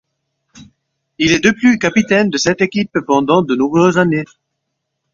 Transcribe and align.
Il 1.19 1.31
est 1.31 1.43
de 1.43 1.51
plus 1.51 1.77
capitaine 1.77 2.31
de 2.31 2.37
cette 2.39 2.61
équipe 2.61 3.01
pendant 3.05 3.43
de 3.43 3.55
nombreuses 3.55 3.99
années. 3.99 4.25